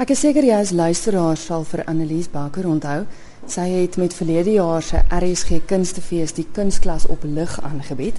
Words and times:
Ek 0.00 0.14
is 0.14 0.22
seker 0.24 0.46
jy 0.48 0.54
as 0.56 0.70
luisteraar 0.72 1.36
sal 1.36 1.66
vir 1.68 1.82
Annelies 1.90 2.30
Bakker 2.32 2.64
onthou. 2.64 3.02
Sy 3.44 3.66
het 3.68 3.98
met 4.00 4.14
verlede 4.16 4.54
jaar 4.54 4.80
se 4.80 5.02
RSG 5.12 5.58
Kunstefees 5.68 6.32
die 6.38 6.46
kunsklas 6.56 7.04
op 7.12 7.26
lig 7.28 7.58
aangebied. 7.60 8.16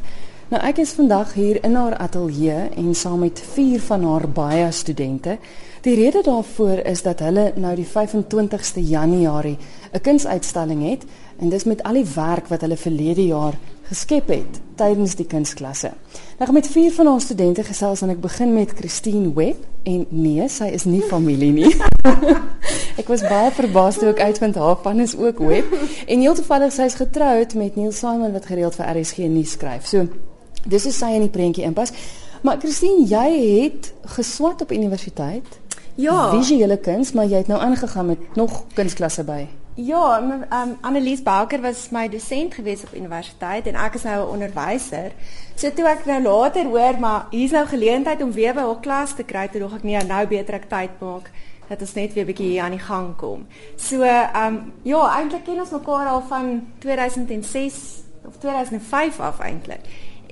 Nou 0.52 0.60
ek 0.62 0.84
is 0.84 0.94
vandag 0.94 1.34
hier 1.34 1.58
in 1.66 1.80
haar 1.80 1.96
ateljee 1.98 2.68
en 2.78 2.94
saam 2.94 3.24
met 3.26 3.42
vier 3.56 3.82
van 3.88 4.06
haar 4.06 4.28
baie 4.30 4.70
studente. 4.70 5.40
Die 5.82 5.96
rede 5.96 6.22
daarvoor 6.22 6.78
is 6.86 7.02
dat 7.02 7.20
hulle 7.20 7.52
nou 7.56 7.72
die 7.76 7.88
25ste 7.88 8.82
Januarie 8.86 9.58
'n 9.94 10.02
kunsuitstalling 10.02 10.90
het 10.90 11.04
en 11.40 11.50
dis 11.50 11.64
met 11.64 11.84
al 11.84 11.94
die 11.94 12.06
werk 12.16 12.48
wat 12.48 12.62
hulle 12.62 12.78
verlede 12.78 13.26
jaar 13.26 13.58
geskep 13.84 14.28
het 14.28 14.60
tydens 14.76 15.16
die 15.16 15.26
kunstklasse. 15.26 15.92
Nou 16.40 16.52
met 16.52 16.68
vier 16.68 16.92
van 16.92 17.08
ons 17.08 17.24
studente 17.24 17.64
gesels 17.64 18.02
en 18.02 18.10
ek 18.10 18.22
begin 18.22 18.54
met 18.54 18.72
Christine 18.72 19.34
Webb 19.34 19.66
en 19.84 20.06
nee, 20.10 20.48
sy 20.50 20.66
is 20.66 20.84
nie 20.84 21.02
familie 21.02 21.52
nie. 21.52 21.76
ek 23.02 23.08
was 23.08 23.22
baie 23.22 23.52
verbaas 23.52 23.98
toe 23.98 24.10
ek 24.10 24.20
uitvind 24.20 24.56
haar 24.56 24.78
van 24.84 25.00
is 25.00 25.18
ook 25.18 25.40
Webb 25.40 25.74
en 26.08 26.20
heel 26.20 26.36
toevallig 26.36 26.74
sy 26.74 26.82
is 26.82 26.94
getroud 26.94 27.54
met 27.54 27.76
Neil 27.76 27.92
Simon 27.92 28.32
wat 28.32 28.46
gereeld 28.46 28.76
vir 28.76 28.86
RSG 29.00 29.18
nuus 29.18 29.52
skryf. 29.52 29.88
So 29.88 30.06
dis 30.66 30.86
is 30.86 30.98
sy 30.98 31.10
in 31.16 31.22
die 31.22 31.34
prentjie 31.34 31.66
inpas. 31.66 31.92
Maar 32.42 32.58
Christine, 32.58 33.06
jy 33.06 33.28
het 33.62 33.94
geswat 34.18 34.62
op 34.62 34.72
universiteit. 34.72 35.60
Ja. 36.02 36.30
Visuele 36.34 36.78
kuns, 36.78 37.12
maar 37.14 37.30
jy 37.30 37.44
het 37.44 37.48
nou 37.52 37.60
aangegaan 37.62 38.06
met 38.06 38.36
nog 38.36 38.64
kunstklasse 38.74 39.24
by. 39.24 39.46
Ja, 39.80 40.18
um, 40.20 40.78
Annelies 40.82 41.24
Bouker 41.24 41.62
was 41.62 41.90
my 41.90 42.10
dosent 42.10 42.54
gewees 42.54 42.84
op 42.84 42.96
universiteit 42.96 43.68
en 43.68 43.78
ek 43.80 43.94
is 43.96 44.04
nou 44.04 44.18
'n 44.20 44.34
onderwyser. 44.34 45.12
So 45.56 45.72
toe 45.72 45.88
ek 45.88 46.06
nou 46.06 46.22
later 46.22 46.66
hoor 46.66 47.00
maar 47.00 47.28
hier's 47.30 47.52
nou 47.52 47.66
geleentheid 47.66 48.22
om 48.22 48.32
weer 48.32 48.54
by 48.54 48.62
haar 48.62 48.80
klas 48.80 49.14
te 49.16 49.24
kry, 49.24 49.48
toe 49.48 49.60
dog 49.60 49.76
ek 49.76 49.84
nee, 49.84 50.04
nou 50.04 50.28
beter 50.28 50.54
ek 50.54 50.70
tyd 50.70 50.90
maak 51.00 51.32
dat 51.70 51.82
ons 51.82 51.94
net 51.94 52.14
weer 52.14 52.24
'n 52.24 52.28
bietjie 52.28 52.50
hier 52.50 52.64
aan 52.64 52.76
die 52.76 52.80
gang 52.80 53.16
kom. 53.16 53.48
So, 53.76 54.02
ehm 54.02 54.46
um, 54.46 54.74
ja, 54.84 55.18
eintlik 55.18 55.44
ken 55.44 55.60
ons 55.60 55.72
mekaar 55.72 56.08
al 56.08 56.22
van 56.28 56.68
2006 56.80 57.74
of 58.26 58.38
2005 58.38 59.20
af 59.20 59.40
eintlik. 59.40 59.82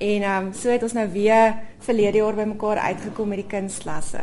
En 0.00 0.22
ehm 0.22 0.46
um, 0.46 0.52
so 0.56 0.68
het 0.72 0.82
ons 0.82 0.92
nou 0.96 1.08
weer 1.12 1.54
verlede 1.78 2.16
jaar 2.16 2.34
bymekaar 2.34 2.78
uitgekom 2.78 3.28
met 3.28 3.42
die 3.42 3.50
kunstklasse. 3.50 4.20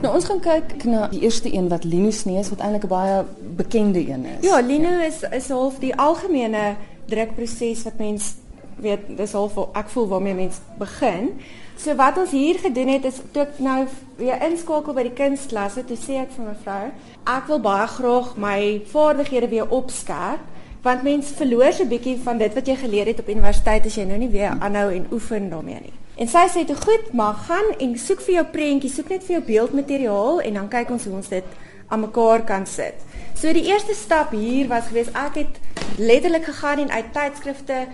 Nou 0.00 0.14
ons 0.14 0.24
gaan 0.24 0.40
kyk 0.40 0.84
na 0.88 1.08
die 1.12 1.20
eerste 1.20 1.52
een 1.52 1.68
wat 1.68 1.84
Lino 1.84 2.10
Snees 2.10 2.48
wat 2.48 2.62
eintlik 2.64 2.84
'n 2.84 2.88
baie 2.88 3.24
bekende 3.56 4.00
een 4.08 4.24
is. 4.24 4.48
Ja, 4.48 4.60
Lino 4.60 4.88
ja. 4.88 5.04
is 5.04 5.20
is 5.30 5.48
half 5.48 5.78
die 5.78 5.96
algemene 5.96 6.76
drukproses 7.06 7.82
wat 7.82 7.98
mens 7.98 8.34
weet 8.76 9.16
dis 9.16 9.32
half 9.32 9.58
ek 9.72 9.88
voel 9.88 10.08
waarmee 10.08 10.34
mens 10.34 10.56
begin. 10.78 11.40
So 11.76 11.94
wat 11.94 12.18
ons 12.18 12.30
hier 12.30 12.58
gedoen 12.58 12.88
het 12.88 13.04
is 13.04 13.20
toe 13.32 13.42
ek 13.42 13.58
nou 13.58 13.86
weer 14.16 14.42
inskakel 14.42 14.94
by 14.94 15.02
die 15.02 15.16
kunstklasse, 15.16 15.84
toe 15.84 15.96
sê 15.96 16.16
ek 16.20 16.32
vir 16.36 16.44
mevrou, 16.44 16.90
ek 17.24 17.46
wil 17.46 17.60
baie 17.60 17.86
graag 17.86 18.36
my 18.36 18.82
vaardighede 18.92 19.48
weer 19.48 19.68
opskerp 19.68 20.40
want 20.82 21.02
mens 21.02 21.32
verloor 21.36 21.72
so 21.72 21.82
'n 21.82 21.88
bietjie 21.88 22.18
van 22.22 22.38
dit 22.38 22.54
wat 22.54 22.66
jy 22.66 22.76
geleer 22.76 23.06
het 23.06 23.20
op 23.20 23.28
universiteit 23.28 23.86
as 23.86 23.94
jy 23.94 24.04
nou 24.04 24.18
nie 24.18 24.28
weer 24.28 24.56
aanhou 24.60 24.92
en 24.92 25.06
oefen 25.12 25.50
daarmee 25.50 25.80
nie. 25.80 25.92
En 26.16 26.28
sy 26.28 26.46
sê 26.48 26.64
toe 26.66 26.76
goed, 26.76 27.12
maar 27.12 27.34
gaan 27.34 27.78
en 27.78 27.98
soek 27.98 28.20
vir 28.20 28.34
jou 28.34 28.44
prentjie, 28.44 28.90
soek 28.90 29.08
net 29.08 29.24
vir 29.24 29.36
jou 29.36 29.44
beeldmateriaal 29.44 30.40
en 30.40 30.54
dan 30.54 30.68
kyk 30.68 30.90
ons 30.90 31.04
hoe 31.04 31.14
ons 31.14 31.28
dit 31.28 31.44
aan 31.88 32.00
mekaar 32.00 32.44
kan 32.44 32.66
sit. 32.66 32.94
So 33.34 33.52
die 33.52 33.66
eerste 33.66 33.94
stap 33.94 34.30
hier 34.30 34.68
was 34.68 34.86
gewees 34.86 35.12
ek 35.12 35.34
het 35.34 35.60
letterlik 35.98 36.44
gegaan 36.44 36.78
en 36.78 36.90
uit 36.90 37.12
tydskrifte 37.12 37.86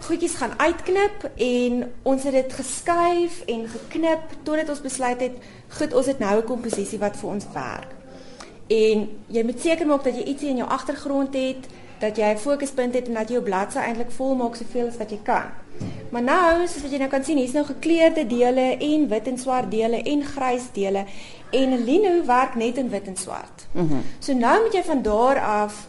goedjies 0.00 0.34
gaan 0.34 0.52
uitknip 0.56 1.30
en 1.36 1.92
ons 2.02 2.22
het 2.22 2.32
dit 2.32 2.52
geskuif 2.52 3.42
en 3.46 3.68
geknip 3.68 4.34
totdat 4.42 4.68
ons 4.68 4.80
besluit 4.80 5.20
het 5.20 5.32
goed 5.78 5.94
ons 5.94 6.06
het 6.06 6.18
nou 6.18 6.38
'n 6.38 6.44
komposisie 6.44 6.98
wat 6.98 7.16
vir 7.16 7.30
ons 7.30 7.46
werk. 7.52 7.90
En 8.66 9.08
jy 9.26 9.42
moet 9.44 9.60
seker 9.60 9.86
maak 9.86 10.04
dat 10.04 10.16
jy 10.16 10.24
ietsie 10.24 10.48
in 10.48 10.56
jou 10.56 10.68
agtergrond 10.68 11.34
het 11.34 11.68
dat 12.00 12.16
jy 12.16 12.32
'n 12.32 12.38
fokuspunt 12.38 12.94
het 12.94 13.08
en 13.08 13.14
dat 13.14 13.28
jy 13.28 13.34
jou 13.34 13.44
bladsy 13.44 13.78
eintlik 13.78 14.10
vol 14.10 14.34
maak 14.34 14.54
soveel 14.54 14.86
as 14.86 14.96
wat 14.96 15.10
jy 15.10 15.20
kan. 15.22 15.50
Maar 16.10 16.22
nou, 16.22 16.66
soos 16.66 16.82
wat 16.82 16.90
jy 16.90 16.98
nou 16.98 17.08
kan 17.10 17.24
sien, 17.24 17.36
hier's 17.36 17.52
nou 17.52 17.64
gekleurde 17.64 18.26
dele 18.26 18.76
en 18.78 19.08
wit 19.08 19.26
en 19.26 19.38
swart 19.38 19.70
dele 19.70 20.02
en 20.02 20.24
grys 20.24 20.66
dele 20.72 21.04
en 21.50 21.84
Lino 21.84 22.24
werk 22.26 22.54
net 22.54 22.76
in 22.76 22.90
wit 22.90 23.06
en 23.06 23.16
swart. 23.16 23.66
Mhm. 23.72 23.84
Mm 23.84 24.02
so 24.18 24.34
nou 24.34 24.62
moet 24.62 24.72
jy 24.72 24.82
van 24.82 25.02
daar 25.02 25.40
af 25.40 25.86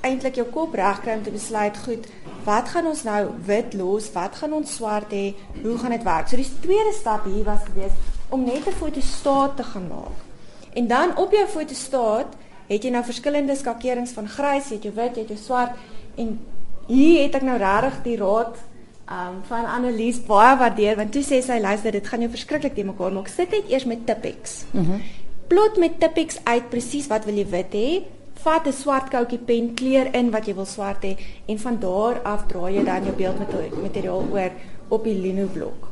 eintlik 0.00 0.34
jou 0.34 0.46
kop 0.52 0.74
regkry 0.74 1.14
om 1.16 1.22
te 1.22 1.30
besluit, 1.30 1.78
goed, 1.84 2.06
wat 2.44 2.68
gaan 2.68 2.86
ons 2.86 3.02
nou 3.02 3.28
wit 3.46 3.74
los? 3.74 4.10
Wat 4.12 4.36
gaan 4.36 4.52
ons 4.52 4.74
swart 4.74 5.12
hê? 5.12 5.34
Hoe 5.62 5.78
gaan 5.78 5.90
dit 5.90 6.02
werk? 6.02 6.28
So 6.28 6.36
die 6.36 6.48
tweede 6.60 6.92
stap 6.92 7.24
hier 7.24 7.44
was 7.44 7.64
gewees 7.64 7.96
om 8.28 8.44
net 8.44 8.66
'n 8.68 8.72
fotostaat 8.72 9.56
te 9.56 9.62
gaan 9.62 9.88
maak. 9.88 10.18
En 10.72 10.86
dan 10.86 11.16
op 11.16 11.32
jou 11.32 11.46
fotostaat 11.46 12.26
het 12.68 12.84
jy 12.84 12.90
nou 12.90 13.04
verskillende 13.04 13.56
skakerings 13.56 14.12
van 14.12 14.28
grys, 14.28 14.70
jy 14.70 14.78
het 14.78 14.84
jou 14.88 14.94
wit, 14.94 15.16
jy 15.16 15.26
het 15.26 15.34
jou 15.34 15.38
swart 15.38 15.72
en 16.16 16.38
hier 16.86 17.22
het 17.22 17.34
ek 17.34 17.42
nou 17.42 17.58
regtig 17.58 18.00
die 18.04 18.16
raad 18.20 18.56
um 19.04 19.42
van 19.48 19.66
Annelies 19.68 20.22
baie 20.24 20.56
waardeer 20.56 20.96
want 20.96 21.12
toe 21.12 21.22
sê 21.22 21.42
sy 21.44 21.58
luister 21.60 21.92
dit 21.92 22.06
gaan 22.08 22.24
jou 22.24 22.30
verskriklik 22.30 22.74
te 22.74 22.84
mekaar 22.84 23.12
maak. 23.12 23.28
Sit 23.28 23.52
net 23.52 23.68
eers 23.68 23.84
met 23.84 24.06
Tipex. 24.06 24.64
Mhm. 24.72 24.90
Mm 24.90 25.22
Plot 25.44 25.76
met 25.76 25.98
Tipex 26.00 26.38
uit 26.44 26.70
presies 26.70 27.06
wat 27.06 27.26
wil 27.28 27.36
jy 27.36 27.44
wit 27.50 27.74
hê? 27.76 27.88
Vat 28.44 28.66
'n 28.66 28.72
swart 28.72 29.10
koutjie 29.10 29.38
pen, 29.38 29.74
kleur 29.74 30.08
in 30.14 30.30
wat 30.30 30.46
jy 30.46 30.54
wil 30.54 30.64
swart 30.64 31.04
hê 31.04 31.18
en 31.46 31.58
van 31.58 31.76
daar 31.80 32.22
af 32.24 32.46
draai 32.48 32.76
jy 32.76 32.84
dan 32.84 33.04
jou 33.04 33.12
beeldmateriaal 33.12 34.24
oor 34.32 34.50
op 34.88 35.04
die 35.04 35.14
lino 35.14 35.46
blok. 35.46 35.88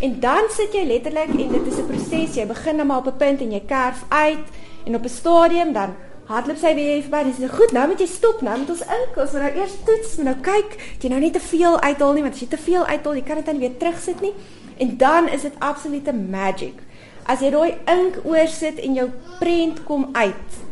En 0.00 0.20
dan 0.20 0.48
sit 0.48 0.72
jy 0.72 0.84
letterlik 0.86 1.28
en 1.28 1.52
dit 1.52 1.66
is 1.66 1.78
'n 1.78 1.86
proses. 1.86 2.34
Jy 2.34 2.46
begin 2.46 2.76
net 2.76 2.86
maar 2.86 2.98
op 2.98 3.06
'n 3.06 3.16
punt 3.16 3.40
en 3.40 3.52
jy 3.52 3.62
kerf 3.66 4.04
uit 4.08 4.46
en 4.86 4.94
op 4.94 5.04
'n 5.04 5.12
stadium 5.12 5.72
dan 5.72 5.94
hardloop 6.26 6.58
sy 6.58 6.74
weer 6.74 7.02
verby 7.06 7.32
sê 7.36 7.48
goed, 7.50 7.72
nou 7.72 7.86
moet 7.90 8.00
jy 8.02 8.08
stop, 8.10 8.40
nou 8.42 8.56
moet 8.58 8.70
ons 8.70 8.82
ink, 8.82 9.16
ons 9.16 9.32
moet 9.32 9.42
nou 9.42 9.52
eers 9.60 9.74
toets, 9.86 10.16
moet 10.18 10.26
nou 10.26 10.36
kyk, 10.42 10.76
jy 11.02 11.10
nou 11.12 11.20
nie 11.22 11.30
te 11.30 11.42
veel 11.42 11.80
uithaal 11.80 12.12
nie, 12.16 12.24
want 12.26 12.34
as 12.34 12.42
jy 12.42 12.48
te 12.50 12.62
veel 12.66 12.86
uithaal, 12.86 13.14
jy 13.14 13.22
kan 13.22 13.40
dit 13.40 13.46
dan 13.46 13.58
weer 13.62 13.76
terugsit 13.78 14.20
nie. 14.24 14.32
En 14.76 14.96
dan 14.96 15.28
is 15.28 15.46
dit 15.46 15.52
absolute 15.58 16.12
magic. 16.12 16.82
As 17.26 17.40
jy 17.40 17.50
daai 17.50 17.78
ink 17.90 18.18
oorsit 18.24 18.78
en 18.82 18.94
jou 18.94 19.08
prent 19.40 19.82
kom 19.84 20.08
uit 20.12 20.62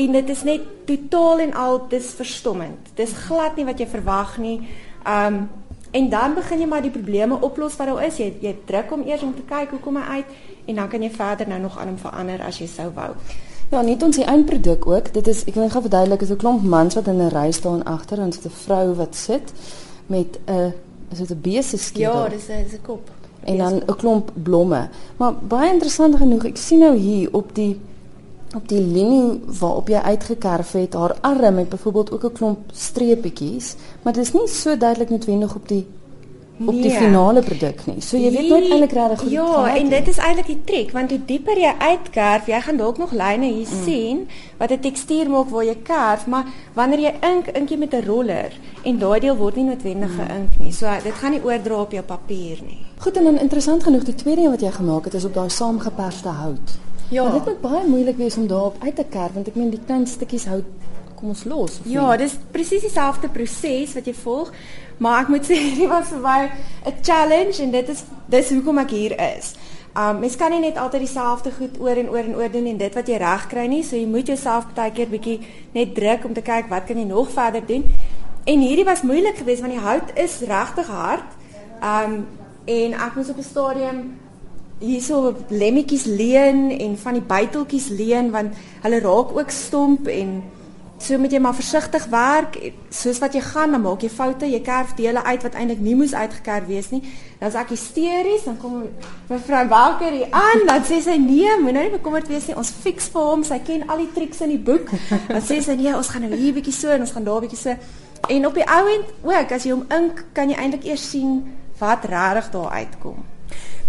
en 0.00 0.12
dit 0.14 0.28
is 0.30 0.42
net 0.46 0.66
totaal 0.86 1.42
en 1.46 1.52
al 1.58 1.80
dis 1.90 2.12
verstommend. 2.14 2.92
Dis 2.98 3.12
glad 3.26 3.58
nie 3.58 3.66
wat 3.66 3.82
jy 3.82 3.88
verwag 3.90 4.38
nie. 4.38 4.60
Um 5.06 5.48
en 5.90 6.06
dan 6.06 6.36
begin 6.36 6.60
jy 6.62 6.66
maar 6.70 6.84
die 6.84 6.94
probleme 6.94 7.34
oplos 7.42 7.74
wat 7.76 7.88
daar 7.90 8.04
is. 8.06 8.20
Jy 8.22 8.30
jy 8.40 8.54
druk 8.66 8.92
om 8.94 9.02
eers 9.06 9.22
om 9.26 9.34
te 9.34 9.42
kyk 9.42 9.74
hoe 9.74 9.82
kom 9.82 9.98
hy 9.98 10.22
uit 10.22 10.34
en 10.70 10.82
dan 10.82 10.88
kan 10.88 11.02
jy 11.02 11.10
verder 11.10 11.48
nou 11.50 11.58
nog 11.60 11.78
aan 11.78 11.90
hom 11.90 11.98
verander 11.98 12.42
as 12.46 12.60
jy 12.62 12.68
sou 12.70 12.92
wou. 12.94 13.10
Ja, 13.70 13.82
nie 13.86 13.94
ons 14.02 14.16
die 14.18 14.26
eindproduk 14.26 14.86
ook. 14.86 15.12
Dit 15.14 15.28
is 15.30 15.44
ek 15.46 15.54
wil 15.54 15.62
net 15.62 15.72
gou 15.72 15.82
verduidelik, 15.84 16.22
is 16.22 16.30
'n 16.30 16.36
klomp 16.42 16.62
mans 16.62 16.94
wat 16.94 17.06
in 17.06 17.20
'n 17.22 17.30
ry 17.30 17.50
staan 17.50 17.84
agter 17.84 18.18
en 18.18 18.28
'n 18.28 18.50
vrou 18.50 18.94
wat 18.94 19.14
sit 19.14 19.52
met 20.06 20.38
'n 20.46 20.74
is 21.10 21.18
dit 21.18 21.30
'n 21.30 21.40
beeste 21.40 21.76
skedel? 21.76 22.24
Ja, 22.24 22.28
dis 22.28 22.48
'n 22.48 22.62
dis 22.64 22.72
'n 22.72 22.82
kop. 22.82 23.10
En 23.44 23.56
dan 23.56 23.74
'n 23.74 23.96
klomp 23.96 24.30
blomme. 24.34 24.88
Maar 25.16 25.34
baie 25.34 25.72
interessant 25.72 26.16
genoeg, 26.16 26.44
ek 26.44 26.56
sien 26.56 26.78
nou 26.78 26.96
hier 26.96 27.28
op 27.32 27.54
die 27.54 27.80
op 28.56 28.68
die 28.68 28.82
linie 28.82 29.40
waarop 29.60 29.88
jy 29.88 29.98
uitgekerf 29.98 30.72
het, 30.72 30.94
haar 30.94 31.16
arm 31.20 31.58
het 31.58 31.68
byvoorbeeld 31.68 32.12
ook 32.12 32.24
'n 32.24 32.32
klomp 32.32 32.58
streepietjies, 32.72 33.76
maar 34.02 34.12
dit 34.12 34.22
is 34.22 34.32
nie 34.32 34.48
so 34.48 34.76
duidelik 34.76 35.10
noodwendig 35.10 35.54
op 35.54 35.68
die 35.68 35.86
op 36.66 36.74
nee. 36.74 36.82
die 36.82 36.90
finale 36.90 37.40
produk 37.42 37.86
nie. 37.88 38.00
So 38.04 38.18
jy 38.20 38.30
weet 38.34 38.48
nooit 38.48 38.66
eintlik 38.68 38.92
regtig 38.92 39.20
hoe 39.20 39.30
Ja, 39.32 39.76
en 39.76 39.88
dit 39.88 40.08
is 40.08 40.18
eintlik 40.20 40.50
die 40.50 40.58
triek 40.64 40.92
want 40.92 41.10
hoe 41.10 41.20
dieper 41.26 41.56
jy 41.58 41.72
uitkerf, 41.78 42.50
jy 42.52 42.60
gaan 42.66 42.80
dalk 42.80 43.00
nog 43.00 43.14
lyne 43.16 43.48
hier 43.48 43.70
mm. 43.70 43.84
sien 43.84 44.26
wat 44.58 44.70
'n 44.70 44.80
tekstuur 44.80 45.30
maak 45.30 45.48
waar 45.48 45.64
jy 45.64 45.76
kerf, 45.82 46.26
maar 46.26 46.44
wanneer 46.74 47.00
jy 47.00 47.14
ink, 47.30 47.48
ink 47.56 47.70
jy 47.70 47.78
met 47.78 47.94
'n 47.94 48.04
roller 48.06 48.52
en 48.84 48.98
daai 48.98 49.20
deel 49.20 49.36
word 49.36 49.56
nie 49.56 49.64
noodwendig 49.64 50.12
mm. 50.12 50.20
geïnk 50.20 50.58
nie. 50.60 50.72
So 50.72 50.86
dit 51.04 51.14
gaan 51.14 51.30
nie 51.30 51.44
oordra 51.44 51.80
op 51.80 51.92
jou 51.92 52.02
papier 52.02 52.60
nie. 52.66 52.84
Goed 52.98 53.16
en 53.16 53.24
dan 53.24 53.38
interessant 53.38 53.82
genoeg 53.82 54.04
die 54.04 54.14
tweede 54.14 54.42
een 54.42 54.50
wat 54.50 54.60
jy 54.60 54.70
gemaak 54.70 55.04
het 55.04 55.14
is 55.14 55.24
op 55.24 55.34
daai 55.34 55.48
saamgeperste 55.48 56.28
hout. 56.28 56.78
Ja. 57.10 57.24
Maar 57.24 57.32
dit 57.32 57.44
moet 57.44 57.60
baie 57.60 57.86
moeilik 57.86 58.16
wees 58.16 58.36
om 58.36 58.46
daarop 58.46 58.76
uit 58.80 58.96
te 58.96 59.04
kerf 59.08 59.32
want 59.32 59.48
ek 59.48 59.54
meen 59.54 59.70
die 59.70 59.80
klein 59.86 60.06
stukkies 60.06 60.44
hout 60.44 60.64
kom 61.20 61.28
ons 61.34 61.44
los. 61.44 61.80
Ja, 61.84 62.16
dis 62.16 62.36
presies 62.52 62.84
dieselfde 62.86 63.28
proses 63.28 63.92
wat 63.94 64.06
jy 64.08 64.14
volg. 64.22 64.52
Maar 65.00 65.22
ek 65.24 65.28
moet 65.32 65.46
sê 65.48 65.56
hierdie 65.66 65.88
was 65.88 66.12
vir 66.12 66.20
my 66.24 66.40
'n 66.86 66.96
challenge 67.02 67.62
en 67.64 67.70
dit 67.70 67.88
is 67.88 68.04
dis 68.28 68.50
hoekom 68.52 68.78
ek 68.78 68.90
hier 68.90 69.14
is. 69.36 69.54
Um 69.96 70.20
mens 70.20 70.36
kan 70.36 70.50
nie 70.50 70.60
net 70.60 70.76
altyd 70.78 71.00
dieselfde 71.00 71.50
goed 71.50 71.80
oor 71.80 71.96
en 71.96 72.10
oor 72.10 72.24
en 72.24 72.36
oor 72.36 72.50
doen 72.52 72.66
en 72.66 72.76
dit 72.76 72.94
wat 72.94 73.08
jy 73.08 73.16
reg 73.16 73.46
kry 73.48 73.66
nie, 73.66 73.82
so 73.82 73.96
jy 73.96 74.06
moet 74.06 74.26
jouself 74.26 74.68
baie 74.74 74.92
keer 74.92 75.08
bietjie 75.08 75.40
net 75.72 75.94
druk 75.94 76.24
om 76.24 76.34
te 76.34 76.44
kyk 76.44 76.68
wat 76.68 76.84
kan 76.86 76.98
jy 76.98 77.08
nog 77.08 77.30
verder 77.30 77.64
doen. 77.66 77.84
En 78.44 78.60
hierdie 78.60 78.84
was 78.84 79.02
moeilik 79.02 79.36
geweest 79.36 79.60
want 79.60 79.72
die 79.72 79.82
hout 79.82 80.12
is 80.16 80.40
regtig 80.40 80.86
hard. 80.86 81.28
Um 81.82 82.26
en 82.66 82.92
ek 82.92 83.16
moes 83.16 83.30
op 83.30 83.38
'n 83.38 83.42
stadium 83.42 84.18
hierso 84.80 85.34
lemmetjies 85.48 86.04
leen 86.04 86.70
en 86.78 86.96
van 86.98 87.12
die 87.12 87.26
buiteltjies 87.26 87.88
leen 87.88 88.30
want 88.30 88.54
hulle 88.82 89.00
raak 89.00 89.36
ook 89.36 89.50
stomp 89.50 90.06
en 90.06 90.42
So 91.00 91.16
moet 91.18 91.32
jy 91.32 91.38
maar 91.40 91.56
versigtig 91.56 92.04
werk. 92.12 92.58
Soos 92.92 93.18
wat 93.22 93.32
jy 93.32 93.40
gaan, 93.40 93.72
dan 93.72 93.80
maak 93.80 94.02
jy 94.04 94.10
foute. 94.12 94.44
Jy 94.44 94.60
kerf 94.64 94.92
dele 94.98 95.22
uit 95.24 95.46
wat 95.46 95.56
eintlik 95.56 95.80
nie 95.80 95.94
moes 95.96 96.12
uitgekerf 96.12 96.66
wees 96.68 96.90
nie. 96.92 97.00
Dan 97.38 97.48
as 97.48 97.56
ek 97.56 97.72
hysteries, 97.72 98.44
dan 98.44 98.58
kom 98.60 98.82
mevrou 99.30 99.62
Walker 99.72 100.12
hier 100.12 100.28
aan, 100.36 100.66
dan 100.68 100.84
sê 100.84 101.00
sy 101.00 101.16
nee, 101.16 101.48
moenie 101.62 101.78
nou 101.78 101.96
bekommerd 101.96 102.28
wees 102.28 102.50
nie. 102.50 102.58
Ons 102.60 102.74
fix 102.84 103.08
vir 103.14 103.30
hom. 103.30 103.46
Sy 103.48 103.62
ken 103.64 103.88
al 103.88 104.04
die 104.04 104.10
triks 104.12 104.44
in 104.44 104.52
die 104.52 104.60
boek. 104.60 104.92
Dan 105.30 105.40
sê 105.40 105.62
sy 105.64 105.78
nee, 105.80 105.96
ons 105.96 106.12
gaan 106.12 106.28
nou 106.28 106.36
hier 106.36 106.52
bietjie 106.58 106.76
so 106.76 106.92
en 106.92 107.08
ons 107.08 107.16
gaan 107.16 107.24
daar 107.24 107.40
bietjie 107.46 107.62
so. 107.64 107.76
En 108.28 108.46
op 108.46 108.60
die 108.60 108.68
ou 108.68 108.84
end 108.92 109.16
ook, 109.24 109.56
as 109.56 109.64
jy 109.64 109.72
hom 109.72 109.88
ink, 109.96 110.24
kan 110.36 110.52
jy 110.52 110.60
eintlik 110.60 110.84
eers 110.92 111.10
sien 111.16 111.38
wat 111.80 112.04
regtig 112.04 112.52
daar 112.52 112.76
uitkom. 112.76 113.29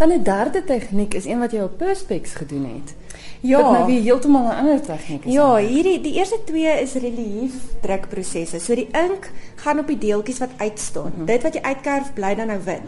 Dan 0.01 0.12
'n 0.12 0.24
derde 0.24 0.63
tegniek 0.63 1.13
is 1.13 1.25
een 1.25 1.39
wat 1.39 1.51
jy 1.51 1.62
op 1.62 1.77
Perspex 1.77 2.33
gedoen 2.33 2.63
het. 2.65 2.95
Ja, 3.39 3.62
wat 3.62 3.71
nou 3.71 3.86
weer 3.86 4.01
heeltemal 4.01 4.44
'n 4.44 4.56
ander 4.56 4.81
tegniek 4.81 5.25
is. 5.25 5.33
Ja, 5.33 5.56
hierdie 5.56 6.01
die 6.01 6.13
eerste 6.13 6.39
twee 6.45 6.81
is 6.81 6.94
relief 6.94 7.53
drukprosesse. 7.81 8.59
So 8.59 8.75
die 8.75 8.88
ink 8.92 9.31
gaan 9.56 9.80
op 9.80 9.88
die 9.88 9.98
deeltjies 9.98 10.38
wat 10.38 10.50
uitstaan. 10.57 11.06
Mm 11.06 11.13
-hmm. 11.15 11.25
Dit 11.25 11.44
wat 11.44 11.53
jy 11.53 11.62
uitkerf 11.62 12.13
bly 12.13 12.36
dan 12.36 12.48
nou 12.48 12.59
wit. 12.63 12.81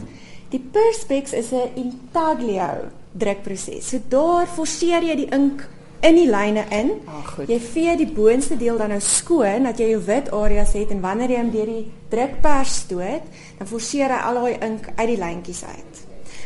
Die 0.49 0.69
Perspex 0.71 1.33
is 1.33 1.51
'n 1.51 1.69
intaglio 1.73 2.69
drukproses. 3.11 3.87
So 3.87 3.97
daar 4.07 4.47
forceer 4.47 5.03
jy 5.03 5.15
die 5.15 5.29
ink 5.29 5.69
in 5.99 6.15
die 6.15 6.29
lyne 6.29 6.63
in. 6.69 6.91
Ah, 7.05 7.47
jy 7.47 7.59
vee 7.59 7.97
die 7.97 8.11
boonste 8.11 8.57
deel 8.57 8.77
dan 8.77 8.89
nou 8.89 8.99
skoon 8.99 9.63
dat 9.63 9.77
jy 9.77 9.89
jou 9.89 10.03
wit 10.05 10.31
areas 10.31 10.73
het 10.73 10.89
en 10.89 11.01
wanneer 11.01 11.29
jy 11.29 11.37
hom 11.37 11.51
deur 11.51 11.65
die 11.65 11.91
drukpers 12.07 12.75
stoot, 12.75 13.21
dan 13.57 13.67
forceer 13.67 14.09
hy 14.09 14.21
al 14.21 14.33
daai 14.33 14.57
ink 14.59 14.89
uit 14.95 15.07
die 15.07 15.17
lyntjies 15.17 15.63
uit. 15.63 16.02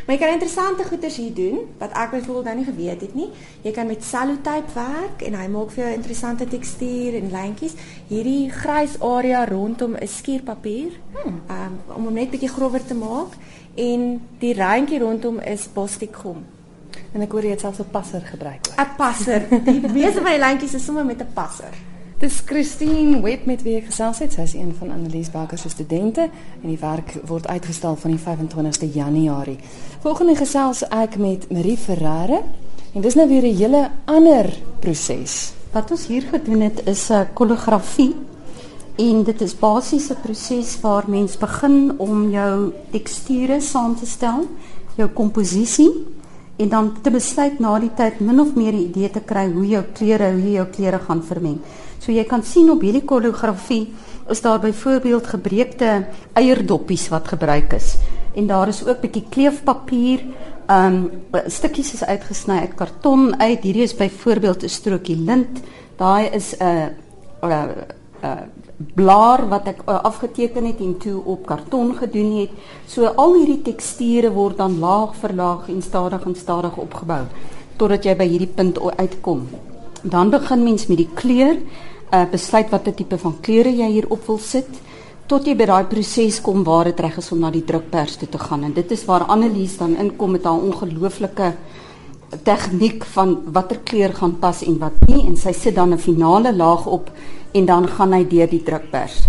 Maar 0.08 0.16
jy 0.16 0.22
kan 0.22 0.34
interessante 0.34 0.84
goeders 0.88 1.16
hier 1.20 1.34
doen 1.36 1.58
wat 1.78 1.92
ek 1.92 2.14
byvoorbeeld 2.14 2.46
nou 2.46 2.56
nie 2.56 2.66
geweet 2.66 3.02
het 3.02 3.14
nie. 3.14 3.28
Jy 3.62 3.72
kan 3.76 3.88
met 3.88 4.04
sellotape 4.08 4.72
werk 4.74 5.24
en 5.28 5.36
hy 5.36 5.48
maak 5.52 5.74
vir 5.76 5.84
jou 5.84 5.96
interessante 5.98 6.48
tekstuur 6.48 7.18
en 7.20 7.28
lyntjies. 7.34 7.76
Hierdie 8.08 8.48
grys 8.56 8.96
area 9.04 9.44
rondom 9.46 9.98
'n 10.00 10.08
skuurpapier. 10.08 10.96
Hmm. 11.12 11.42
Um, 11.52 11.76
om 11.96 12.04
hom 12.08 12.14
net 12.14 12.32
bietjie 12.32 12.54
grower 12.56 12.86
te 12.86 12.96
maak 12.96 13.36
en 13.76 14.22
die 14.40 14.54
randjie 14.54 15.00
rondom 15.00 15.40
is 15.40 15.68
bostikgom. 15.74 16.46
En 17.12 17.22
ek 17.22 17.32
hoor 17.32 17.44
jy 17.44 17.50
het 17.50 17.60
selfs 17.60 17.80
'n 17.80 17.92
passer 17.92 18.22
gebruik. 18.22 18.64
'n 18.80 18.96
Passer. 18.98 19.44
Die 19.50 19.92
meeste 19.92 20.22
van 20.22 20.32
die 20.32 20.40
lyntjies 20.40 20.74
is 20.74 20.86
sommer 20.86 21.06
met 21.06 21.20
'n 21.20 21.34
passer. 21.34 21.74
Dis 22.18 22.40
Christine 22.46 23.20
Web 23.22 23.44
met 23.46 23.62
wie 23.62 23.76
ek 23.78 23.92
gesels 23.92 24.24
het. 24.24 24.34
Sy 24.34 24.48
is 24.48 24.56
een 24.58 24.72
van 24.80 24.90
Annelies 24.90 25.28
Bakker 25.30 25.60
se 25.62 25.70
studente 25.70 26.24
en 26.26 26.66
die 26.66 26.80
werk 26.82 27.12
word 27.30 27.46
uitgestal 27.46 27.94
van 28.02 28.16
die 28.16 28.22
25ste 28.24 28.88
Januarie. 28.90 29.60
Volgende 30.02 30.34
gesels 30.40 30.82
ek 30.90 31.20
met 31.22 31.46
Marie 31.54 31.78
Ferreira 31.78 32.40
en 32.96 33.06
dis 33.06 33.20
nou 33.20 33.28
weer 33.30 33.46
'n 33.46 33.60
hele 33.62 33.84
ander 34.06 34.50
proses. 34.82 35.54
Wat 35.72 35.92
ons 35.92 36.08
hier 36.08 36.26
gedoen 36.26 36.62
het 36.62 36.82
is 36.88 37.10
'n 37.10 37.14
uh, 37.14 37.26
kollografie 37.34 38.16
en 38.98 39.24
dit 39.24 39.42
is 39.42 39.54
basies 39.54 40.10
'n 40.10 40.22
proses 40.24 40.82
waar 40.82 41.06
mens 41.08 41.38
begin 41.38 41.94
om 42.00 42.32
jou 42.32 42.74
teksture 42.92 43.62
saam 43.62 43.96
te 43.96 44.06
stel, 44.06 44.48
jou 44.96 45.08
komposisie 45.08 45.94
en 46.58 46.70
dan 46.70 46.94
te 47.02 47.12
besluit 47.12 47.60
na 47.60 47.80
die 47.80 47.94
tyd 47.94 48.20
min 48.20 48.40
of 48.40 48.56
meer 48.56 48.74
'n 48.74 48.90
idee 48.90 49.10
te 49.10 49.20
kry 49.20 49.52
hoe 49.52 49.68
jou 49.68 49.84
kleure, 49.94 50.32
hoe 50.32 50.52
jou 50.52 50.66
kleure 50.66 51.00
gaan 51.00 51.24
vermeng. 51.24 51.60
So 52.08 52.16
jy 52.16 52.24
kan 52.24 52.40
sien 52.40 52.70
op 52.72 52.80
hierdie 52.86 53.04
kollografie 53.04 53.90
is 54.32 54.40
daar 54.40 54.62
byvoorbeeld 54.64 55.26
gebreekte 55.28 55.90
eierdoppies 56.40 57.10
wat 57.12 57.28
gebruik 57.28 57.74
is. 57.76 57.98
En 58.32 58.48
daar 58.48 58.72
is 58.72 58.80
ook 58.86 59.02
bietjie 59.04 59.26
kleefpapier. 59.28 60.24
Um 60.72 61.10
stukkies 61.52 61.92
is 61.98 62.06
uitgesny 62.08 62.62
uit 62.64 62.78
karton 62.80 63.36
uit. 63.42 63.60
Hierdie 63.60 63.84
is 63.84 63.96
byvoorbeeld 63.96 64.64
'n 64.64 64.70
strokie 64.70 65.18
lint. 65.20 65.60
Daai 65.98 66.32
is 66.32 66.56
'n 66.56 66.96
'n 67.44 67.76
'n 68.24 68.52
blaar 68.96 69.50
wat 69.50 69.68
ek 69.68 69.82
uh, 69.90 70.00
afgeteken 70.00 70.66
het 70.66 70.80
en 70.80 70.98
toe 70.98 71.22
op 71.26 71.46
karton 71.46 71.96
gedoen 71.96 72.40
het. 72.40 72.52
So 72.88 73.06
al 73.06 73.34
hierdie 73.34 73.62
teksture 73.62 74.32
word 74.32 74.58
dan 74.58 74.80
laag 74.80 75.16
vir 75.16 75.34
laag 75.34 75.68
en 75.68 75.82
stadig 75.82 76.26
en 76.26 76.36
stadig 76.36 76.78
opgebou 76.78 77.26
totdat 77.78 78.06
jy 78.06 78.16
by 78.16 78.28
hierdie 78.28 78.54
punt 78.56 78.80
uitkom. 78.80 79.48
Dan 80.04 80.30
begin 80.30 80.64
mens 80.64 80.88
met 80.88 80.98
die 80.98 81.10
kleur, 81.14 81.58
uh, 82.14 82.26
besluit 82.32 82.70
watter 82.70 82.94
tipe 82.94 83.18
van 83.18 83.40
kleure 83.42 83.72
jy 83.72 83.90
hier 83.92 84.10
op 84.10 84.26
wil 84.28 84.40
sit 84.40 84.70
tot 85.28 85.48
jy 85.48 85.56
by 85.60 85.66
daai 85.68 85.88
proses 85.92 86.40
kom 86.42 86.64
waar 86.64 86.88
dit 86.88 87.00
reg 87.04 87.18
is 87.18 87.32
om 87.32 87.40
na 87.44 87.52
die 87.52 87.66
drukpers 87.68 88.16
toe 88.18 88.30
te 88.32 88.40
gaan 88.40 88.64
en 88.64 88.74
dit 88.74 88.92
is 88.92 89.06
waar 89.06 89.28
Annelies 89.28 89.78
dan 89.78 89.98
inkom 90.00 90.32
met 90.32 90.44
haar 90.48 90.62
ongelooflike 90.70 91.52
tegniek 92.48 93.06
van 93.16 93.38
watter 93.56 93.80
kleur 93.84 94.14
gaan 94.14 94.38
pas 94.40 94.62
en 94.64 94.78
wat 94.80 94.96
nie 95.08 95.26
en 95.28 95.36
sy 95.38 95.52
sit 95.52 95.76
dan 95.76 95.94
'n 95.94 95.98
finale 95.98 96.54
laag 96.56 96.86
op 96.86 97.12
en 97.54 97.66
dan 97.66 97.88
gaan 97.88 98.14
hy 98.14 98.24
deur 98.28 98.50
die 98.50 98.64
drukpers. 98.64 99.28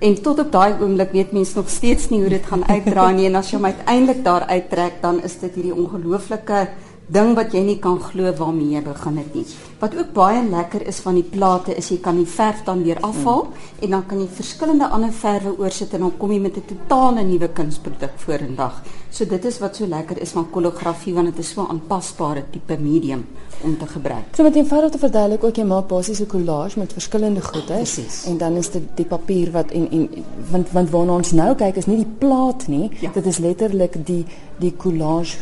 En 0.00 0.14
tot 0.22 0.38
op 0.38 0.52
daai 0.52 0.74
oomblik 0.80 1.12
weet 1.12 1.32
mense 1.32 1.56
nog 1.56 1.68
steeds 1.68 2.08
nie 2.08 2.20
hoe 2.20 2.28
dit 2.28 2.46
gaan 2.46 2.64
uitdraai 2.68 3.14
nie 3.14 3.26
en 3.26 3.34
as 3.34 3.50
jy 3.50 3.56
hom 3.56 3.64
uiteindelik 3.64 4.24
daar 4.24 4.46
uittrek 4.46 5.02
dan 5.02 5.22
is 5.22 5.38
dit 5.38 5.54
hierdie 5.54 5.74
ongelooflike 5.74 6.68
ding 7.08 7.34
wat 7.36 7.54
jy 7.56 7.62
nie 7.64 7.78
kan 7.80 7.96
glo 8.02 8.32
waarmee 8.36 8.74
jy 8.76 8.82
begin 8.84 9.16
het 9.16 9.34
nie. 9.34 9.44
Wat 9.80 9.94
ook 9.96 10.10
baie 10.12 10.42
lekker 10.44 10.82
is 10.90 10.98
van 11.00 11.16
die 11.16 11.24
plate 11.24 11.72
is 11.78 11.88
jy 11.88 12.00
kan 12.04 12.18
die 12.18 12.28
verf 12.28 12.64
dan 12.66 12.82
weer 12.84 12.98
afhaal 13.00 13.44
mm. 13.46 13.68
en 13.86 13.94
dan 13.94 14.06
kan 14.10 14.20
jy 14.20 14.26
verskillende 14.38 14.88
ander 14.92 15.12
verwe 15.14 15.54
oorsit 15.58 15.94
en 15.96 16.04
dan 16.04 16.16
kom 16.18 16.32
jy 16.34 16.40
met 16.40 16.56
'n 16.56 16.66
totale 16.66 17.22
nuwe 17.22 17.48
kunsproduk 17.48 18.12
vorendag. 18.16 18.82
So 19.10 19.24
dit 19.24 19.44
is 19.44 19.58
wat 19.58 19.76
so 19.76 19.86
lekker 19.86 20.20
is 20.20 20.30
van 20.30 20.50
kollografie 20.50 21.14
want 21.14 21.26
dit 21.26 21.38
is 21.38 21.50
so 21.50 21.62
'n 21.62 21.70
aanpasbare 21.70 22.44
tipe 22.50 22.76
medium 22.80 23.24
om 23.62 23.78
te 23.78 23.86
gebruik. 23.86 24.34
So 24.34 24.42
met 24.42 24.54
eenvoudig 24.54 24.90
te 24.90 24.98
verduidelik 24.98 25.44
ook 25.44 25.56
jy 25.56 25.64
maak 25.64 25.88
basies 25.88 26.20
'n 26.20 26.26
collage 26.26 26.78
met 26.78 26.92
verskillende 26.92 27.40
goede 27.40 27.84
en 28.26 28.38
dan 28.38 28.56
is 28.56 28.70
dit 28.70 28.82
die 28.96 29.06
papier 29.06 29.50
wat 29.50 29.70
en 29.70 29.90
en 29.90 30.24
want 30.50 30.70
want 30.72 30.90
waarna 30.90 31.12
ons 31.12 31.32
nou 31.32 31.54
kyk 31.54 31.76
is 31.76 31.86
nie 31.86 31.96
die 31.96 32.14
plaat 32.18 32.66
nie, 32.68 32.90
ja. 33.00 33.10
dit 33.12 33.26
is 33.26 33.38
letterlik 33.38 34.06
die 34.06 34.26
die 34.58 34.76
collage 34.76 35.36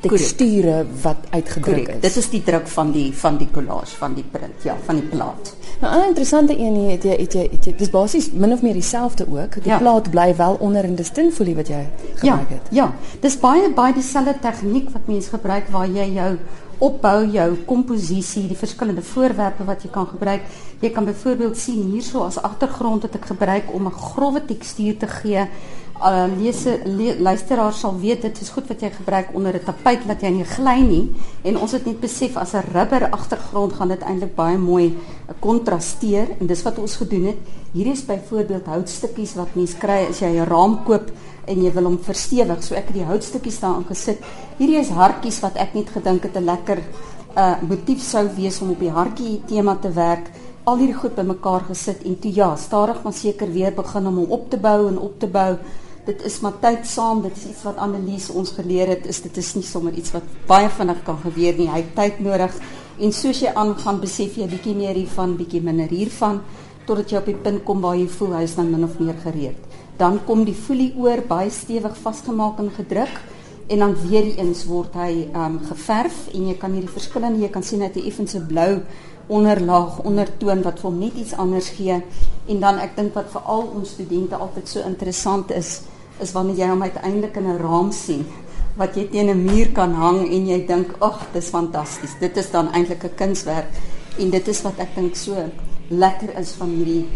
teksture 0.00 0.86
wat 1.02 1.16
uitgedruk 1.30 1.84
Correct. 1.84 1.94
is. 1.94 2.00
Dit 2.00 2.16
is 2.16 2.28
die 2.30 2.42
druk 2.42 2.68
van 2.68 2.92
die 2.92 3.08
van 3.16 3.36
die 3.36 3.48
collage 3.52 3.96
van 3.96 4.14
die 4.14 4.24
print, 4.24 4.62
ja, 4.64 4.76
van 4.86 5.00
die 5.00 5.04
plaat. 5.04 5.54
Nou 5.80 6.02
'n 6.02 6.06
interessante 6.08 6.58
een 6.58 6.74
hier 6.74 6.90
het 6.90 7.02
jy 7.02 7.16
het 7.16 7.32
jy, 7.32 7.48
het 7.50 7.64
jy 7.64 7.74
dis 7.76 7.90
basies 7.90 8.30
min 8.32 8.52
of 8.52 8.62
meer 8.62 8.72
dieselfde 8.72 9.26
ook. 9.28 9.62
Die 9.62 9.72
ja. 9.72 9.78
plaat 9.78 10.10
bly 10.10 10.36
wel 10.36 10.56
onder 10.60 10.84
in 10.84 10.94
die 10.94 11.04
stinfolie 11.04 11.54
wat 11.54 11.68
jy 11.68 11.86
ja, 12.22 12.38
het. 12.48 12.68
Ja, 12.70 12.92
dis 13.20 13.38
baie 13.38 13.72
baie 13.72 13.94
dieselfde 13.94 14.34
tegniek 14.40 14.90
wat 14.90 15.06
mense 15.06 15.30
gebruik 15.30 15.68
waar 15.68 15.88
jy 15.88 16.12
jou 16.12 16.36
opbou 16.78 17.26
jou 17.28 17.56
komposisie, 17.68 18.46
die 18.48 18.56
verskillende 18.56 19.02
voorwerpe 19.02 19.64
wat 19.64 19.82
jy 19.82 19.90
kan 19.90 20.06
gebruik. 20.06 20.42
Jy 20.80 20.90
kan 20.90 21.04
byvoorbeeld 21.04 21.56
sien 21.56 21.90
hierso 21.92 22.24
as 22.24 22.40
agtergrond 22.40 23.02
wat 23.02 23.14
ek 23.14 23.26
gebruik 23.34 23.74
om 23.74 23.86
'n 23.86 23.92
grouwe 23.92 24.44
tekstuur 24.44 24.96
te 24.96 25.06
gee 25.06 25.48
uh, 26.02 26.26
lese 26.36 26.80
le, 26.84 27.14
luisteraar 27.20 27.72
sal 27.72 27.98
weet 28.00 28.22
dit 28.22 28.40
is 28.40 28.50
goed 28.50 28.68
wat 28.68 28.80
jy 28.80 28.90
gebruik 28.90 29.34
onder 29.34 29.54
'n 29.54 29.64
tapuit 29.64 30.06
dat 30.06 30.20
jy 30.22 30.30
nie 30.30 30.44
gly 30.44 30.80
nie. 30.80 31.12
En 31.42 31.58
ons 31.58 31.72
het 31.72 31.86
net 31.86 32.00
besef 32.00 32.36
as 32.36 32.54
'n 32.54 32.72
rubber 32.72 33.10
agtergrond 33.10 33.72
gaan 33.72 33.88
dit 33.88 34.02
eintlik 34.02 34.34
baie 34.34 34.58
mooi 34.58 34.96
kontrasteer 35.40 36.28
en 36.40 36.46
dis 36.46 36.62
wat 36.62 36.78
ons 36.78 36.96
gedoen 36.96 37.24
het. 37.24 37.36
Hier 37.72 37.86
is 37.86 38.04
byvoorbeeld 38.04 38.66
houtstukkies 38.66 39.34
wat 39.34 39.54
mens 39.54 39.74
kry 39.78 40.06
as 40.08 40.20
jy 40.20 40.28
'n 40.38 40.48
raam 40.48 40.84
koop 40.84 41.10
en 41.46 41.62
jy 41.62 41.72
wil 41.72 41.84
hom 41.84 41.98
verstewig. 41.98 42.62
So 42.62 42.74
ek 42.74 42.86
het 42.86 42.94
die 42.94 43.04
houtstukkies 43.04 43.60
daarin 43.60 43.86
gesit. 43.88 44.18
Hierdie 44.58 44.80
is 44.80 44.88
hartjies 44.88 45.40
wat 45.40 45.56
ek 45.56 45.74
net 45.74 45.90
gedink 45.90 46.22
het 46.22 46.36
'n 46.36 46.44
lekker 46.44 46.78
uh, 47.36 47.54
motief 47.68 48.02
sou 48.02 48.28
wees 48.36 48.60
om 48.60 48.70
op 48.70 48.80
die 48.80 48.90
hartjie 48.90 49.40
tema 49.46 49.76
te 49.76 49.92
werk. 49.92 50.30
Al 50.64 50.76
hierdie 50.76 50.98
goed 50.98 51.14
bymekaar 51.14 51.64
gesit 51.68 52.02
en 52.04 52.18
toe 52.20 52.32
ja 52.34 52.56
stadig 52.56 53.02
maar 53.02 53.12
seker 53.12 53.52
weer 53.52 53.72
begin 53.72 54.06
om 54.06 54.16
hom 54.16 54.30
op 54.30 54.50
te 54.50 54.56
bou 54.56 54.88
en 54.88 54.98
op 54.98 55.18
te 55.18 55.26
bou 55.26 55.56
dit 56.06 56.22
is 56.24 56.38
maar 56.40 56.56
tyd 56.62 56.86
saam 56.88 57.22
dit 57.22 57.36
is 57.36 57.46
iets 57.52 57.64
wat 57.66 57.80
Annelies 57.82 58.30
ons 58.30 58.52
geleer 58.56 58.88
het 58.94 59.06
is 59.10 59.20
dit 59.24 59.36
is 59.42 59.54
nie 59.58 59.66
sommer 59.66 59.94
iets 59.94 60.14
wat 60.14 60.26
baie 60.48 60.68
vinnig 60.72 61.02
kan 61.06 61.18
gebeur 61.22 61.58
nie. 61.58 61.68
Hy 61.70 61.82
het 61.82 61.94
tyd 61.96 62.20
nodig. 62.24 62.56
En 63.00 63.12
soos 63.16 63.40
jy 63.44 63.52
aangaan 63.56 64.00
besef 64.00 64.36
jy 64.36 64.48
bietjie 64.48 64.76
meer 64.76 64.96
hiervan 64.96 65.36
bietjie 65.38 65.62
minder 65.64 65.88
hiervan 65.88 66.42
totdat 66.86 67.12
jy 67.12 67.20
op 67.20 67.28
die 67.28 67.38
punt 67.44 67.64
kom 67.64 67.82
waar 67.84 67.98
jy 67.98 68.08
voel 68.10 68.38
hy 68.38 68.44
is 68.48 68.56
dan 68.58 68.70
min 68.72 68.84
of 68.84 68.98
meer 68.98 69.18
gereed. 69.22 69.68
Dan 70.00 70.18
kom 70.26 70.46
die 70.48 70.56
folie 70.56 70.90
oor 70.98 71.20
baie 71.28 71.52
stewig 71.52 71.96
vasgemaak 72.02 72.58
en 72.58 72.72
gedruk 72.74 73.12
en 73.70 73.78
dan 73.84 73.94
weer 74.08 74.26
eens 74.40 74.64
word 74.66 74.96
hy 74.98 75.28
um, 75.36 75.60
geverf 75.68 76.24
en 76.34 76.48
jy 76.50 76.56
kan 76.58 76.72
hierdie 76.74 76.90
verskillende 76.90 77.44
jy 77.44 77.50
kan 77.54 77.62
sien 77.62 77.84
hy 77.84 77.90
effense 78.02 78.40
blou 78.48 78.80
onderlaag 79.30 80.02
ondertoon 80.04 80.62
wat 80.66 80.82
vir 80.82 80.90
hom 80.90 80.98
net 80.98 81.14
iets 81.14 81.36
anders 81.38 81.70
gee 81.78 82.02
en 82.48 82.60
dan 82.60 82.78
ek 82.82 82.96
dink 82.96 83.14
wat 83.14 83.30
vir 83.32 83.42
al 83.54 83.66
ons 83.78 83.94
studente 83.96 84.36
altyd 84.36 84.68
so 84.68 84.84
interessant 84.86 85.50
is 85.54 85.80
is 86.20 86.34
wanneer 86.36 86.64
jy 86.64 86.68
hom 86.68 86.82
uiteindelik 86.82 87.36
in 87.36 87.46
'n 87.48 87.62
raam 87.62 87.92
sien 87.92 88.26
wat 88.80 88.96
jy 88.96 89.08
teen 89.12 89.30
'n 89.30 89.44
muur 89.44 89.72
kan 89.72 89.92
hang 89.94 90.20
en 90.28 90.46
jy 90.46 90.66
dink, 90.66 90.94
"Ag, 91.00 91.26
dis 91.32 91.48
fantasties. 91.48 92.18
Dit 92.20 92.36
is 92.36 92.50
dan 92.50 92.72
eintlik 92.72 93.04
'n 93.04 93.14
kunswerk." 93.16 93.70
En 94.18 94.30
dit 94.30 94.48
is 94.48 94.62
wat 94.62 94.78
ek 94.78 94.94
dink 94.94 95.16
so 95.16 95.34
lekker 95.88 96.38
is 96.38 96.52
van 96.52 96.68
hierdie 96.68 97.08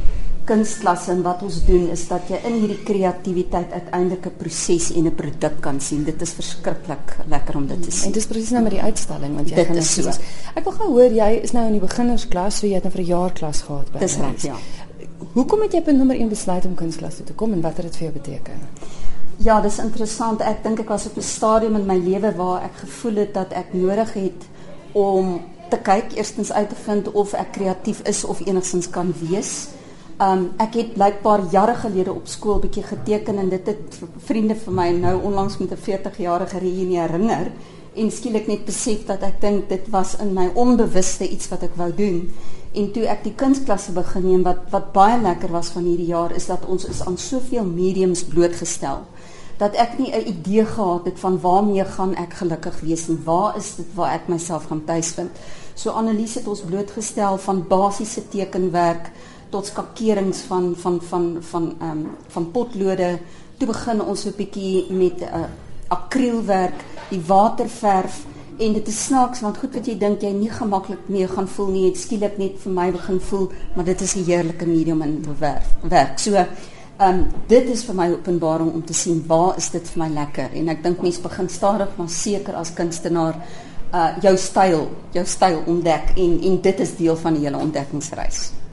kunstklasse 0.44 1.10
en 1.12 1.22
wat 1.24 1.42
ons 1.42 1.60
doen 1.64 1.88
is 1.90 2.02
dat 2.08 2.28
jy 2.28 2.38
in 2.48 2.58
hierdie 2.60 2.82
kreatiwiteit 2.84 3.72
uiteindelik 3.72 4.26
'n 4.26 4.36
proses 4.38 4.90
en 4.92 5.06
'n 5.06 5.14
produk 5.14 5.60
kan 5.60 5.80
sien. 5.80 6.04
Dit 6.04 6.22
is 6.22 6.32
verskriklik 6.32 7.16
lekker 7.28 7.56
om 7.56 7.66
dit 7.66 7.82
te 7.82 7.90
sien. 7.90 8.06
En 8.06 8.12
dis 8.12 8.26
presies 8.26 8.50
nou 8.50 8.62
met 8.62 8.72
die 8.72 8.82
uitstalling 8.82 9.34
want 9.34 9.48
jy 9.48 9.54
Dit 9.54 9.66
gaan 9.66 9.76
is 9.76 9.96
nou 9.96 10.12
so. 10.12 10.20
Ek 10.54 10.64
wil 10.64 10.72
gou 10.72 10.88
hoor 10.88 11.12
jy 11.12 11.40
is 11.42 11.52
nou 11.52 11.66
in 11.66 11.72
die 11.72 11.80
beginnersklas, 11.80 12.58
so 12.58 12.66
jy 12.66 12.74
het 12.74 12.82
nou 12.82 12.92
vir 12.92 13.02
'n 13.02 13.06
jaar 13.06 13.32
klas 13.32 13.62
gehad 13.62 13.92
by. 13.92 13.98
Dis 13.98 14.16
reg, 14.16 14.42
ja. 14.42 14.56
Hoekom 15.32 15.60
het 15.62 15.72
jy 15.72 15.78
op 15.78 15.86
nommer 15.86 16.16
1 16.16 16.28
besluit 16.28 16.64
om 16.64 16.74
kunstklas 16.74 17.16
toe 17.16 17.26
te 17.26 17.32
kom 17.32 17.52
en 17.52 17.60
wat 17.60 17.76
het 17.76 17.86
dit 17.86 17.96
vir 17.96 18.02
jou 18.02 18.12
beteken? 18.12 18.52
Ja, 19.38 19.60
dis 19.60 19.78
interessant. 19.78 20.40
Ek 20.40 20.62
dink 20.62 20.80
ek 20.80 20.88
was 20.88 21.06
op 21.06 21.16
'n 21.16 21.22
stadium 21.22 21.76
in 21.76 21.86
my 21.86 21.96
lewe 21.96 22.34
waar 22.36 22.62
ek 22.62 22.74
gevoel 22.74 23.14
het 23.14 23.34
dat 23.34 23.52
ek 23.52 23.72
nodig 23.72 24.12
het 24.12 24.44
om 24.92 25.40
te 25.70 25.76
kyk 25.76 26.12
eerstens 26.16 26.52
uit 26.52 26.68
te 26.68 26.74
vind 26.74 27.12
of 27.12 27.32
ek 27.32 27.52
kreatief 27.52 28.00
is 28.02 28.24
of 28.24 28.40
enigstens 28.46 28.90
kan 28.90 29.14
wees. 29.20 29.68
Um 30.23 30.52
ek 30.62 30.76
het 30.78 30.92
blykbaar 30.94 31.40
jare 31.50 31.75
gelede 31.75 32.12
op 32.12 32.28
skool 32.30 32.61
bietjie 32.62 32.85
geteken 32.87 33.38
en 33.38 33.49
dit 33.50 33.66
het 33.66 33.97
vriende 34.26 34.54
vir 34.54 34.73
my 34.73 34.90
nou 34.94 35.14
onlangs 35.26 35.59
met 35.59 35.73
'n 35.73 35.83
40-jarige 35.87 36.59
reunie 36.59 37.00
herinner 37.00 37.50
en 37.97 38.11
skielik 38.11 38.47
net 38.47 38.64
besef 38.64 39.06
dat 39.06 39.23
ek 39.23 39.40
dink 39.40 39.68
dit 39.68 39.88
was 39.90 40.16
in 40.16 40.33
my 40.33 40.50
onbewuste 40.54 41.28
iets 41.28 41.49
wat 41.49 41.62
ek 41.62 41.75
wou 41.76 41.90
doen. 41.94 42.30
En 42.73 42.92
toe 42.92 43.06
ek 43.06 43.25
die 43.25 43.35
kunstklasse 43.35 43.92
begin 43.92 44.26
neem 44.26 44.42
wat 44.42 44.71
wat 44.71 44.92
baie 44.92 45.21
lekker 45.21 45.50
was 45.50 45.68
van 45.68 45.83
hierdie 45.83 46.12
jaar 46.12 46.35
is 46.35 46.47
dat 46.47 46.66
ons 46.66 46.85
is 46.85 47.02
aan 47.06 47.18
soveel 47.18 47.64
mediums 47.64 48.25
blootgestel 48.25 49.02
dat 49.59 49.75
ek 49.75 49.99
nie 49.99 50.12
'n 50.12 50.28
idee 50.28 50.66
gehad 50.66 51.04
het 51.04 51.18
van 51.18 51.40
waarmee 51.40 51.85
gaan 51.85 52.14
ek 52.14 52.33
gelukkig 52.35 52.80
wees 52.80 53.09
en 53.09 53.23
waar 53.25 53.56
is 53.56 53.75
dit 53.76 53.87
waar 53.94 54.12
ek 54.12 54.28
myself 54.28 54.64
gaan 54.64 54.85
tuisvind. 54.85 55.30
So 55.75 55.90
Annelies 55.90 56.35
het 56.35 56.49
ons 56.49 56.61
blootgestel 56.61 57.38
van 57.38 57.66
basiese 57.68 58.28
tekenwerk 58.28 59.11
tot 59.54 59.70
skakerings 59.70 60.42
van 60.50 60.73
van 60.82 61.00
van 61.11 61.30
van 61.50 61.73
ehm 61.78 61.90
um, 61.90 62.04
van 62.34 62.50
potlode. 62.50 63.11
Toe 63.58 63.68
begin 63.70 64.02
ons 64.02 64.20
so 64.20 64.28
'n 64.28 64.37
bietjie 64.37 64.92
met 64.92 65.20
'n 65.20 65.30
uh, 65.40 65.44
akrielwerk, 65.88 66.84
die 67.11 67.23
waterverf 67.26 68.25
en 68.58 68.73
dit 68.73 68.88
is 68.88 69.04
snaaks 69.04 69.40
want 69.40 69.58
goed 69.58 69.75
wat 69.75 69.87
jy 69.87 69.99
dink 69.99 70.23
jy 70.23 70.32
nie 70.32 70.50
gemaklik 70.50 71.08
mee 71.08 71.26
gaan 71.28 71.49
voel 71.49 71.70
nie, 71.70 71.84
het 71.87 71.99
skielik 71.99 72.38
net 72.38 72.54
vir 72.62 72.73
my 72.73 72.90
begin 72.92 73.20
voel, 73.20 73.50
maar 73.75 73.84
dit 73.84 74.00
is 74.00 74.14
'n 74.14 74.25
heerlike 74.25 74.66
medium 74.66 75.02
in 75.02 75.20
bewerk. 75.20 75.66
Werk. 75.82 76.18
So 76.18 76.46
Ehm 76.96 77.18
um, 77.18 77.26
dit 77.46 77.68
is 77.68 77.84
vir 77.84 77.94
my 77.94 78.11
openbaring 78.11 78.73
om 78.73 78.84
te 78.84 78.94
sien 78.94 79.25
waar 79.26 79.56
is 79.56 79.70
dit 79.70 79.88
vir 79.88 80.02
my 80.02 80.08
lekker 80.14 80.52
en 80.54 80.68
ek 80.68 80.82
dink 80.82 81.02
mense 81.02 81.20
begin 81.20 81.49
stadig 81.49 81.96
maar 81.96 82.08
seker 82.08 82.54
as 82.54 82.75
kunstenaar 82.75 83.34
uh 83.92 84.11
jou 84.23 84.37
styl, 84.37 84.88
jou 85.12 85.25
styl 85.26 85.62
ontdek 85.66 86.12
en 86.16 86.40
en 86.42 86.61
dit 86.61 86.80
is 86.80 86.96
deel 86.96 87.16
van 87.16 87.34
die 87.34 87.42
hele 87.44 87.58
ontdekkingsreis. 87.58 88.63